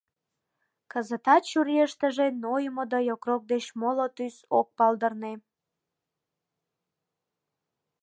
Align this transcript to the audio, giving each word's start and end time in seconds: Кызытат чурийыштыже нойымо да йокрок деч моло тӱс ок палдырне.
Кызытат 0.91 1.43
чурийыштыже 1.49 2.27
нойымо 2.43 2.83
да 2.91 2.99
йокрок 3.09 3.43
деч 3.51 3.65
моло 3.79 4.07
тӱс 4.15 4.35
ок 4.59 4.67
палдырне. 4.77 5.33